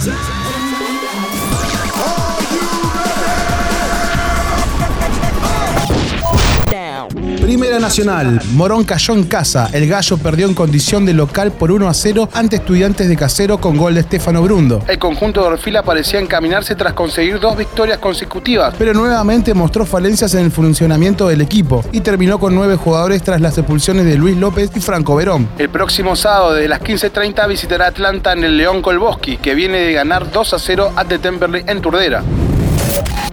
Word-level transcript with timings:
Time. 0.00 0.37
Primera 7.48 7.78
Nacional, 7.78 8.42
Morón 8.52 8.84
cayó 8.84 9.14
en 9.14 9.24
casa. 9.24 9.70
El 9.72 9.88
Gallo 9.88 10.18
perdió 10.18 10.46
en 10.46 10.52
condición 10.52 11.06
de 11.06 11.14
local 11.14 11.50
por 11.50 11.72
1 11.72 11.88
a 11.88 11.94
0 11.94 12.28
ante 12.34 12.56
Estudiantes 12.56 13.08
de 13.08 13.16
Casero 13.16 13.56
con 13.58 13.78
gol 13.78 13.94
de 13.94 14.00
Estefano 14.00 14.42
Brundo. 14.42 14.82
El 14.86 14.98
conjunto 14.98 15.40
de 15.40 15.46
Orfila 15.46 15.82
parecía 15.82 16.20
encaminarse 16.20 16.74
tras 16.74 16.92
conseguir 16.92 17.40
dos 17.40 17.56
victorias 17.56 17.96
consecutivas. 17.96 18.74
Pero 18.76 18.92
nuevamente 18.92 19.54
mostró 19.54 19.86
falencias 19.86 20.34
en 20.34 20.44
el 20.44 20.50
funcionamiento 20.50 21.26
del 21.26 21.40
equipo 21.40 21.82
y 21.90 22.02
terminó 22.02 22.38
con 22.38 22.54
nueve 22.54 22.76
jugadores 22.76 23.22
tras 23.22 23.40
las 23.40 23.56
expulsiones 23.56 24.04
de 24.04 24.16
Luis 24.16 24.36
López 24.36 24.70
y 24.74 24.80
Franco 24.80 25.16
Verón. 25.16 25.48
El 25.56 25.70
próximo 25.70 26.16
sábado 26.16 26.52
desde 26.52 26.68
las 26.68 26.82
15.30 26.82 27.48
visitará 27.48 27.86
Atlanta 27.86 28.34
en 28.34 28.44
el 28.44 28.58
León 28.58 28.82
Colboski, 28.82 29.38
que 29.38 29.54
viene 29.54 29.78
de 29.78 29.94
ganar 29.94 30.30
2 30.30 30.52
a 30.52 30.58
0 30.58 30.92
ante 30.96 31.18
Temperley 31.18 31.64
en 31.66 31.80
Turdera. 31.80 32.22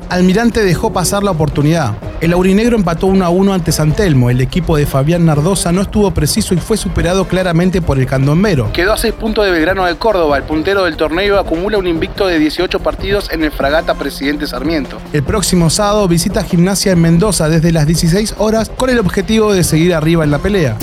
Almirante 0.08 0.64
dejó 0.64 0.94
pasar 0.94 1.22
la 1.22 1.32
oportunidad. 1.32 1.96
El 2.22 2.32
aurinegro 2.34 2.78
empató 2.78 3.08
1 3.08 3.26
a 3.26 3.30
1 3.30 3.54
ante 3.54 3.72
Santelmo. 3.72 4.30
El 4.30 4.40
equipo 4.40 4.78
de 4.78 4.86
Fabián 4.86 5.26
Nardosa 5.26 5.72
no 5.72 5.82
estuvo 5.82 6.12
preciso 6.12 6.54
y 6.54 6.58
fue 6.58 6.78
superado 6.78 7.28
claramente 7.28 7.82
por 7.82 8.00
el 8.00 8.06
candombero. 8.06 8.72
Quedó 8.72 8.94
a 8.94 8.98
6 8.98 9.14
puntos 9.16 9.46
de 9.46 9.52
Belgrano 9.52 9.86
de 9.86 9.96
Córdoba. 9.98 10.38
El 10.38 10.44
puntero 10.44 10.86
del 10.86 10.96
torneo 10.96 11.38
acumula 11.38 11.78
un 11.78 11.88
invicto 11.88 12.28
de 12.28 12.40
18 12.40 12.80
partidos 12.80 13.30
en 13.32 13.44
el 13.44 13.52
Fragata 13.52 13.96
Presidente 13.96 14.48
Sarmiento. 14.48 14.98
El 15.12 15.24
próximo 15.24 15.70
sábado 15.70 16.08
visita 16.08 16.44
Gimnasia 16.44 16.94
en 16.94 17.02
Mendoza 17.02 17.50
desde 17.50 17.72
las 17.72 17.86
16 17.86 18.36
horas 18.38 18.72
con 18.76 18.90
el 18.90 19.00
objetivo 19.00 19.54
de 19.54 19.64
seguir 19.64 19.94
arriba 19.94 20.24
en 20.24 20.32
la 20.32 20.40
pelea. 20.40 20.78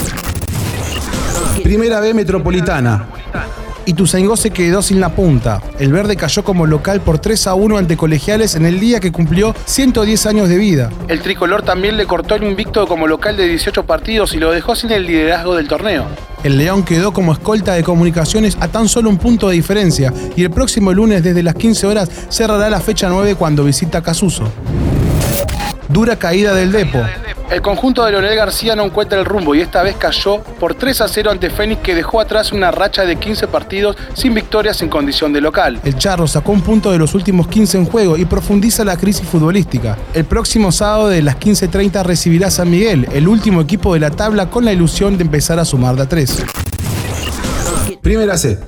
Primera 1.63 2.01
B 2.01 2.13
Metropolitana. 2.13 3.09
Ituzaingó 3.87 4.37
se 4.37 4.51
quedó 4.51 4.83
sin 4.83 5.01
la 5.01 5.15
punta. 5.15 5.61
El 5.79 5.93
verde 5.93 6.17
cayó 6.17 6.45
como 6.45 6.67
local 6.67 7.01
por 7.01 7.19
3 7.19 7.47
a 7.49 7.55
1 7.55 7.79
ante 7.79 7.97
colegiales 7.97 8.55
en 8.55 8.67
el 8.67 8.81
día 8.81 9.01
que 9.01 9.13
cumplió 9.13 9.55
110 9.65 10.27
años 10.27 10.49
de 10.49 10.57
vida. 10.59 10.91
El 11.09 11.21
tricolor 11.21 11.63
también 11.63 11.97
le 11.97 12.07
cortó 12.07 12.35
el 12.35 12.45
invicto 12.45 12.87
como 12.87 13.07
local 13.07 13.37
de 13.37 13.49
18 13.49 13.85
partidos 13.85 14.35
y 14.35 14.39
lo 14.39 14.53
dejó 14.53 14.75
sin 14.75 14.91
el 14.93 15.07
liderazgo 15.07 15.57
del 15.57 15.69
torneo. 15.69 16.07
El 16.45 16.59
León 16.59 16.85
quedó 16.85 17.13
como 17.13 17.33
escolta 17.33 17.75
de 17.75 17.85
comunicaciones 17.85 18.57
a 18.61 18.69
tan 18.69 18.89
solo 18.89 19.09
un 19.09 19.19
punto 19.19 19.49
de 19.49 19.55
diferencia 19.55 20.13
y 20.37 20.43
el 20.43 20.51
próximo 20.51 20.93
lunes 20.93 21.23
desde 21.23 21.43
las 21.43 21.55
15 21.55 21.87
horas 21.87 22.11
cerrará 22.31 22.69
la 22.69 22.81
fecha 22.81 23.09
9 23.09 23.37
cuando 23.37 23.65
visita 23.65 24.03
Casuso. 24.03 24.45
Dura 25.89 26.17
caída 26.17 26.55
del 26.55 26.73
Depo. 26.73 26.99
El 27.53 27.61
conjunto 27.61 28.03
de 28.03 28.13
Leonel 28.13 28.35
García 28.35 28.75
no 28.75 28.83
encuentra 28.83 29.19
el 29.19 29.27
rumbo 29.27 29.55
y 29.55 29.61
esta 29.61 29.83
vez 29.83 29.97
cayó 29.97 30.39
por 30.59 30.75
3 30.75 31.03
a 31.03 31.09
0 31.09 31.33
ante 31.33 31.51
Fénix 31.51 31.83
que 31.83 31.95
dejó 31.95 32.19
atrás 32.19 32.51
una 32.51 32.71
racha 32.71 33.05
de 33.05 33.17
15 33.17 33.47
partidos 33.47 33.95
sin 34.15 34.33
victorias 34.33 34.81
en 34.81 34.89
condición 34.89 35.35
de 35.35 35.43
local. 35.43 35.79
El 35.85 35.99
Charro 35.99 36.27
sacó 36.27 36.53
un 36.53 36.63
punto 36.63 36.91
de 36.91 36.97
los 36.97 37.15
últimos 37.15 37.49
15 37.49 37.77
en 37.77 37.85
juego 37.85 38.17
y 38.17 38.25
profundiza 38.25 38.87
la 38.87 38.97
crisis 38.97 39.29
futbolística. 39.29 39.99
El 40.15 40.25
próximo 40.25 40.73
sábado 40.73 41.09
de 41.09 41.21
las 41.21 41.39
15.30 41.39 42.03
recibirá 42.03 42.51
San 42.51 42.71
Miguel, 42.71 43.07
el 43.13 43.29
último 43.29 43.61
equipo 43.61 43.93
de 43.93 44.01
la 44.01 44.09
tabla 44.09 44.49
con 44.49 44.65
la 44.65 44.73
ilusión 44.73 45.19
de 45.19 45.25
empezar 45.25 45.59
a 45.59 45.67
sumar 45.67 45.95
de 45.97 46.05
a 46.05 46.09
3. 46.09 46.45
Primera 48.01 48.39
C. 48.39 48.59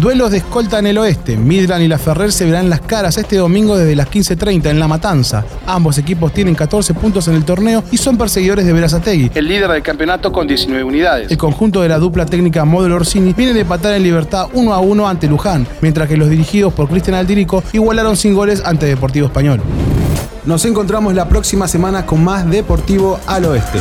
Duelos 0.00 0.30
de 0.30 0.38
escolta 0.38 0.78
en 0.78 0.86
el 0.86 0.98
oeste. 0.98 1.38
Midland 1.38 1.82
y 1.82 1.88
La 1.88 1.96
Ferrer 1.96 2.30
se 2.30 2.44
verán 2.44 2.68
las 2.68 2.82
caras 2.82 3.16
este 3.16 3.36
domingo 3.36 3.78
desde 3.78 3.96
las 3.96 4.10
15.30 4.10 4.66
en 4.66 4.78
La 4.78 4.86
Matanza. 4.86 5.42
Ambos 5.66 5.96
equipos 5.96 6.34
tienen 6.34 6.54
14 6.54 6.92
puntos 6.92 7.26
en 7.28 7.34
el 7.34 7.46
torneo 7.46 7.82
y 7.90 7.96
son 7.96 8.18
perseguidores 8.18 8.66
de 8.66 8.74
Verazategui. 8.74 9.30
El 9.34 9.48
líder 9.48 9.70
del 9.70 9.82
campeonato 9.82 10.30
con 10.32 10.46
19 10.46 10.84
unidades. 10.84 11.30
El 11.30 11.38
conjunto 11.38 11.80
de 11.80 11.88
la 11.88 11.98
dupla 11.98 12.26
técnica 12.26 12.66
Modelo 12.66 12.96
Orsini 12.96 13.32
viene 13.32 13.54
de 13.54 13.60
empatar 13.60 13.94
en 13.94 14.02
libertad 14.02 14.48
1 14.52 14.74
a 14.74 14.80
1 14.80 15.08
ante 15.08 15.28
Luján, 15.28 15.66
mientras 15.80 16.06
que 16.08 16.18
los 16.18 16.28
dirigidos 16.28 16.74
por 16.74 16.90
Cristian 16.90 17.16
Aldirico 17.16 17.64
igualaron 17.72 18.18
sin 18.18 18.34
goles 18.34 18.62
ante 18.66 18.84
Deportivo 18.84 19.28
Español. 19.28 19.62
Nos 20.44 20.64
encontramos 20.66 21.14
la 21.14 21.26
próxima 21.26 21.66
semana 21.68 22.04
con 22.04 22.22
más 22.22 22.48
Deportivo 22.50 23.18
al 23.26 23.46
Oeste. 23.46 23.80